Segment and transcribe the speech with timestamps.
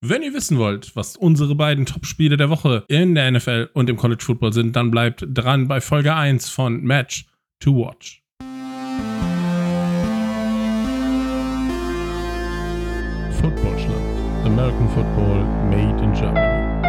[0.00, 3.96] Wenn ihr wissen wollt, was unsere beiden Top-Spiele der Woche in der NFL und im
[3.96, 7.26] College Football sind, dann bleibt dran bei Folge 1 von Match
[7.58, 8.22] to Watch.
[13.40, 14.46] Footballschland.
[14.46, 16.84] American Football made in Germany.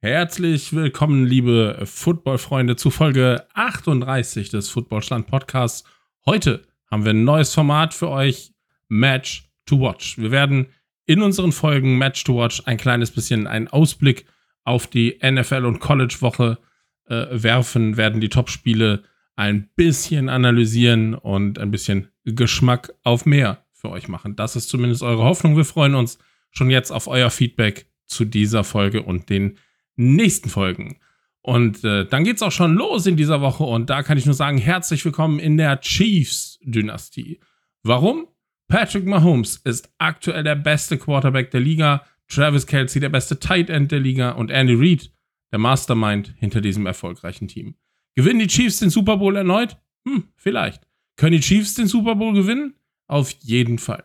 [0.00, 5.82] Herzlich willkommen, liebe Football-Freunde, zu Folge 38 des Footballschland Podcasts.
[6.24, 8.52] Heute haben wir ein neues Format für euch
[8.88, 10.18] Match to Watch.
[10.18, 10.66] Wir werden
[11.06, 14.26] in unseren Folgen Match to Watch ein kleines bisschen einen Ausblick
[14.64, 16.58] auf die NFL und College Woche
[17.06, 19.04] äh, werfen, werden die Top-Spiele
[19.36, 24.36] ein bisschen analysieren und ein bisschen Geschmack auf mehr für euch machen.
[24.36, 25.56] Das ist zumindest eure Hoffnung.
[25.56, 26.18] Wir freuen uns
[26.50, 29.58] schon jetzt auf euer Feedback zu dieser Folge und den
[29.96, 30.98] nächsten Folgen.
[31.40, 34.34] Und äh, dann geht's auch schon los in dieser Woche und da kann ich nur
[34.34, 37.40] sagen, herzlich willkommen in der Chiefs-Dynastie.
[37.82, 38.26] Warum?
[38.68, 43.90] Patrick Mahomes ist aktuell der beste Quarterback der Liga, Travis Kelsey der beste Tight End
[43.90, 45.10] der Liga und Andy Reid
[45.50, 47.76] der Mastermind hinter diesem erfolgreichen Team.
[48.14, 49.78] Gewinnen die Chiefs den Super Bowl erneut?
[50.06, 50.86] Hm, vielleicht.
[51.16, 52.74] Können die Chiefs den Super Bowl gewinnen?
[53.06, 54.04] Auf jeden Fall.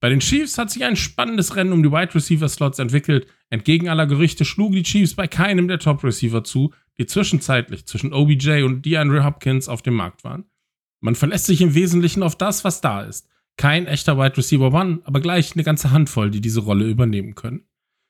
[0.00, 3.26] Bei den Chiefs hat sich ein spannendes Rennen um die Wide Receiver Slots entwickelt.
[3.50, 8.12] Entgegen aller Gerüchte schlugen die Chiefs bei keinem der Top Receiver zu, die zwischenzeitlich zwischen
[8.12, 10.44] OBJ und DeAndre Hopkins auf dem Markt waren.
[11.00, 13.28] Man verlässt sich im Wesentlichen auf das, was da ist.
[13.56, 17.66] Kein echter Wide Receiver One, aber gleich eine ganze Handvoll, die diese Rolle übernehmen können.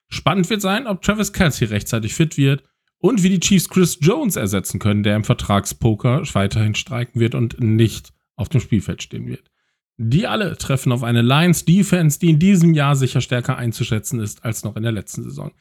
[0.09, 2.65] Spannend wird sein, ob Travis Kelsey rechtzeitig fit wird
[2.99, 7.61] und wie die Chiefs Chris Jones ersetzen können, der im Vertragspoker weiterhin streiken wird und
[7.61, 9.51] nicht auf dem Spielfeld stehen wird.
[9.99, 14.45] Die alle treffen auf eine Lions Defense, die in diesem Jahr sicher stärker einzuschätzen ist
[14.45, 15.53] als noch in der letzten Saison.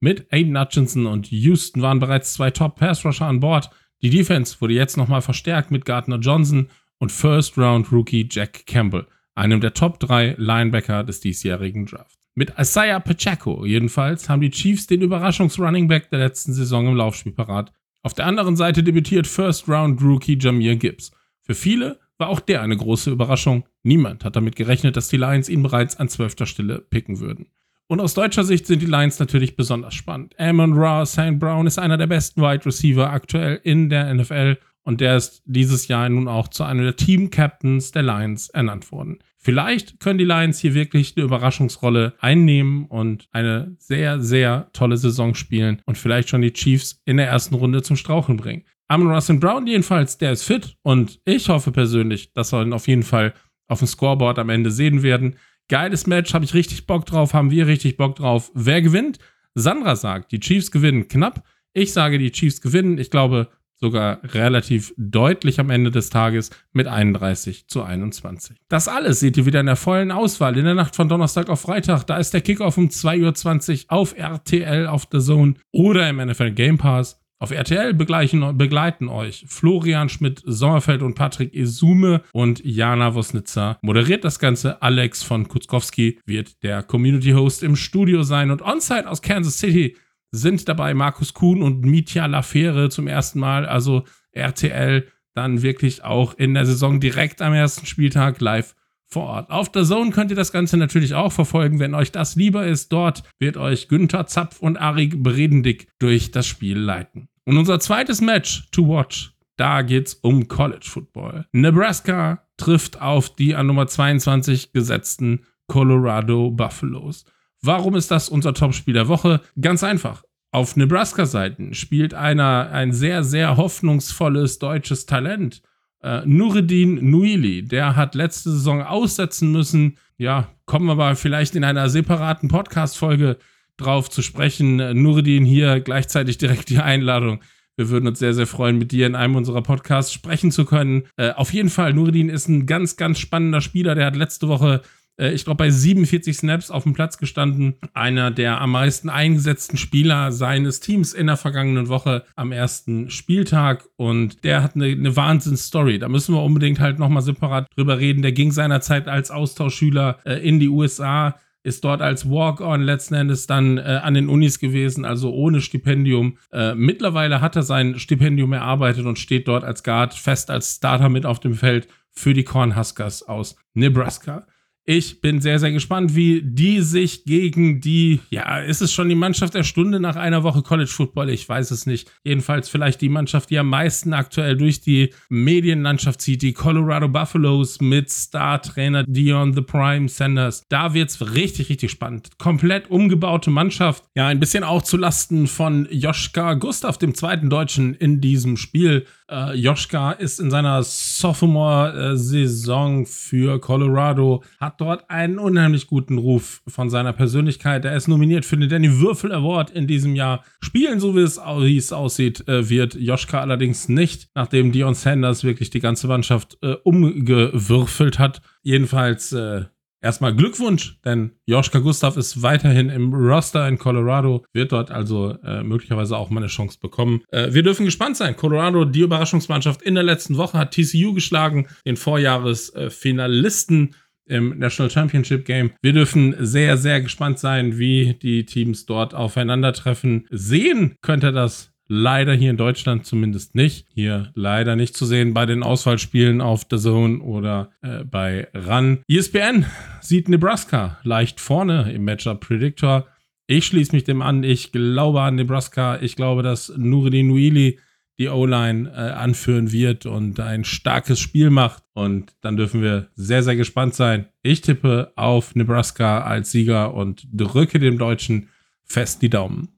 [0.00, 3.70] Mit Aiden Hutchinson und Houston waren bereits zwei Top Pass Rusher an Bord.
[4.02, 9.06] Die Defense wurde jetzt nochmal verstärkt mit Gardner Johnson und First Round Rookie Jack Campbell
[9.34, 12.18] einem der Top 3 Linebacker des diesjährigen Drafts.
[12.34, 17.32] Mit Isaiah Pacheco jedenfalls haben die Chiefs den Überraschungs-Running Back der letzten Saison im Laufspiel
[17.32, 17.72] parat.
[18.02, 21.12] Auf der anderen Seite debütiert First-Round-Rookie Jameer Gibbs.
[21.42, 23.64] Für viele war auch der eine große Überraschung.
[23.82, 27.46] Niemand hat damit gerechnet, dass die Lions ihn bereits an zwölfter Stelle picken würden.
[27.86, 30.34] Und aus deutscher Sicht sind die Lions natürlich besonders spannend.
[30.38, 31.38] Amon Ra St.
[31.38, 35.88] Brown ist einer der besten Wide Receiver aktuell in der NFL und der ist dieses
[35.88, 39.18] Jahr nun auch zu einem der Team-Captains der Lions ernannt worden.
[39.36, 45.34] Vielleicht können die Lions hier wirklich eine Überraschungsrolle einnehmen und eine sehr, sehr tolle Saison
[45.34, 48.64] spielen und vielleicht schon die Chiefs in der ersten Runde zum Straucheln bringen.
[48.88, 52.86] Amon Russell Brown jedenfalls, der ist fit und ich hoffe persönlich, dass wir ihn auf
[52.86, 53.34] jeden Fall
[53.66, 55.36] auf dem Scoreboard am Ende sehen werden.
[55.68, 58.50] Geiles Match, habe ich richtig Bock drauf, haben wir richtig Bock drauf.
[58.54, 59.18] Wer gewinnt?
[59.54, 61.44] Sandra sagt, die Chiefs gewinnen knapp.
[61.72, 62.98] Ich sage, die Chiefs gewinnen.
[62.98, 63.48] Ich glaube,
[63.84, 68.56] sogar relativ deutlich am Ende des Tages mit 31 zu 21.
[68.70, 71.60] Das alles seht ihr wieder in der vollen Auswahl in der Nacht von Donnerstag auf
[71.60, 72.04] Freitag.
[72.06, 76.52] Da ist der Kickoff um 2.20 Uhr auf RTL auf der Zone oder im NFL
[76.52, 77.20] Game Pass.
[77.44, 83.76] Auf RTL begleiten euch Florian Schmidt, Sommerfeld und Patrick Esume und Jana Wosnitzer.
[83.82, 89.10] Moderiert das Ganze Alex von Kutzkowski, wird der Community Host im Studio sein und on-site
[89.10, 89.94] aus Kansas City
[90.34, 96.34] sind dabei Markus Kuhn und Mitya Lafere zum ersten Mal, also RTL dann wirklich auch
[96.34, 98.74] in der Saison direkt am ersten Spieltag live
[99.06, 99.50] vor Ort.
[99.50, 102.92] Auf der Zone könnt ihr das Ganze natürlich auch verfolgen, wenn euch das lieber ist.
[102.92, 107.28] Dort wird euch Günther Zapf und Arik Bredendick durch das Spiel leiten.
[107.44, 111.46] Und unser zweites Match to watch, da geht's um College Football.
[111.52, 117.24] Nebraska trifft auf die an Nummer 22 gesetzten Colorado Buffaloes.
[117.66, 119.40] Warum ist das unser Topspiel der Woche?
[119.58, 120.22] Ganz einfach.
[120.50, 125.62] Auf Nebraska-Seiten spielt einer ein sehr, sehr hoffnungsvolles deutsches Talent.
[126.02, 129.96] Äh, Nureddin Nuili, der hat letzte Saison aussetzen müssen.
[130.18, 133.38] Ja, kommen wir mal vielleicht in einer separaten Podcast-Folge
[133.78, 134.76] drauf zu sprechen.
[135.02, 137.40] Nureddin hier gleichzeitig direkt die Einladung.
[137.76, 141.04] Wir würden uns sehr, sehr freuen, mit dir in einem unserer Podcasts sprechen zu können.
[141.16, 143.94] Äh, auf jeden Fall, Nureddin ist ein ganz, ganz spannender Spieler.
[143.94, 144.82] Der hat letzte Woche
[145.16, 147.74] ich glaube, bei 47 Snaps auf dem Platz gestanden.
[147.92, 153.84] Einer der am meisten eingesetzten Spieler seines Teams in der vergangenen Woche am ersten Spieltag.
[153.96, 155.98] Und der hat eine, eine Wahnsinnsstory.
[155.98, 158.22] Da müssen wir unbedingt halt nochmal separat drüber reden.
[158.22, 163.46] Der ging seinerzeit als Austauschschüler äh, in die USA ist dort als Walk-on letzten Endes
[163.46, 166.36] dann äh, an den Unis gewesen, also ohne Stipendium.
[166.52, 171.08] Äh, mittlerweile hat er sein Stipendium erarbeitet und steht dort als Guard fest als Starter
[171.08, 174.46] mit auf dem Feld für die Cornhuskers aus Nebraska.
[174.86, 179.14] Ich bin sehr, sehr gespannt, wie die sich gegen die, ja, ist es schon die
[179.14, 181.30] Mannschaft der Stunde nach einer Woche College Football?
[181.30, 182.12] Ich weiß es nicht.
[182.22, 187.80] Jedenfalls vielleicht die Mannschaft, die am meisten aktuell durch die Medienlandschaft zieht, die Colorado Buffaloes
[187.80, 190.64] mit Star-Trainer Dion The Prime Sanders.
[190.68, 192.28] Da wird es richtig, richtig spannend.
[192.36, 194.04] Komplett umgebaute Mannschaft.
[194.14, 199.06] Ja, ein bisschen auch zu Lasten von Joschka Gustav, dem zweiten Deutschen in diesem Spiel.
[199.30, 206.90] Äh, Joschka ist in seiner Sophomore-Saison für Colorado, hat dort einen unheimlich guten Ruf von
[206.90, 207.84] seiner Persönlichkeit.
[207.84, 210.44] Er ist nominiert für den Danny Würfel Award in diesem Jahr.
[210.60, 215.44] Spielen, so wie es, wie es aussieht, äh, wird Joschka allerdings nicht, nachdem Dion Sanders
[215.44, 218.40] wirklich die ganze Mannschaft äh, umgewürfelt hat.
[218.62, 219.64] Jedenfalls äh,
[220.04, 225.62] Erstmal Glückwunsch, denn Joschka Gustav ist weiterhin im Roster in Colorado, wird dort also äh,
[225.62, 227.22] möglicherweise auch mal eine Chance bekommen.
[227.30, 228.36] Äh, wir dürfen gespannt sein.
[228.36, 233.94] Colorado, die Überraschungsmannschaft in der letzten Woche, hat TCU geschlagen, den Vorjahresfinalisten.
[234.26, 235.72] Im National Championship Game.
[235.82, 240.26] Wir dürfen sehr, sehr gespannt sein, wie die Teams dort aufeinandertreffen.
[240.30, 243.86] Sehen könnte das Leider hier in Deutschland zumindest nicht.
[243.94, 249.02] Hier leider nicht zu sehen bei den Auswahlspielen auf The Zone oder äh, bei RAN.
[249.06, 249.66] ESPN
[250.00, 253.06] sieht Nebraska leicht vorne im Matchup Predictor.
[253.46, 254.44] Ich schließe mich dem an.
[254.44, 255.98] Ich glaube an Nebraska.
[256.00, 257.78] Ich glaube, dass Nuridin Nuili
[258.18, 261.82] die O-Line äh, anführen wird und ein starkes Spiel macht.
[261.94, 264.26] Und dann dürfen wir sehr, sehr gespannt sein.
[264.42, 268.48] Ich tippe auf Nebraska als Sieger und drücke dem Deutschen
[268.84, 269.68] fest die Daumen.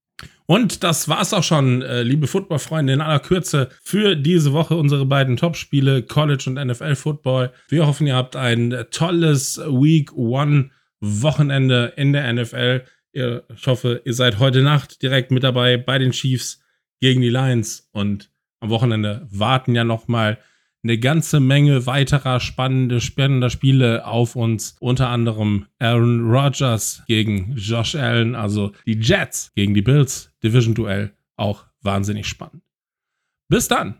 [0.46, 5.04] Und das war's auch schon, äh, liebe Football-Freunde, in aller Kürze für diese Woche unsere
[5.04, 7.52] beiden Top-Spiele, College und NFL-Football.
[7.68, 12.84] Wir hoffen, ihr habt ein tolles Week One Wochenende in der NFL.
[13.12, 16.60] Ich hoffe, ihr seid heute Nacht direkt mit dabei bei den Chiefs
[17.00, 20.38] gegen die Lions und am Wochenende warten ja noch mal
[20.82, 24.76] eine ganze Menge weiterer spannende, spannender Spiele auf uns.
[24.80, 30.32] Unter anderem Aaron Rodgers gegen Josh Allen, also die Jets gegen die Bills.
[30.44, 31.12] Division-Duell.
[31.36, 32.62] Auch wahnsinnig spannend.
[33.48, 33.96] Bis dann!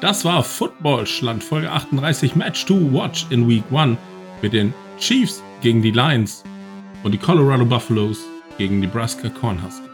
[0.00, 3.98] Das war Football Schland Folge 38 Match to Watch in Week 1
[4.42, 6.44] mit den Chiefs gegen die Lions
[7.02, 8.22] und die Colorado Buffaloes
[8.58, 9.88] gegen Nebraska Cornhuskers.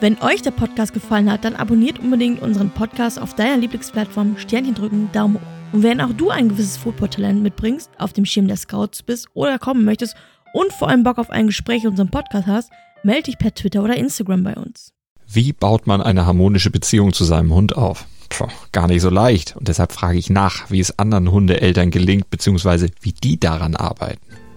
[0.00, 4.74] Wenn euch der Podcast gefallen hat, dann abonniert unbedingt unseren Podcast auf deiner Lieblingsplattform, Sternchen
[4.74, 5.56] drücken, Daumen hoch.
[5.72, 9.58] Und wenn auch du ein gewisses Football-Talent mitbringst, auf dem Schirm der Scouts bist oder
[9.58, 10.14] kommen möchtest
[10.52, 12.70] und vor allem Bock auf ein Gespräch in unserem Podcast hast,
[13.02, 14.92] melde dich per Twitter oder Instagram bei uns.
[15.26, 18.06] Wie baut man eine harmonische Beziehung zu seinem Hund auf?
[18.28, 19.56] Puh, gar nicht so leicht.
[19.56, 24.20] Und deshalb frage ich nach, wie es anderen Hundeeltern gelingt, beziehungsweise wie die daran arbeiten.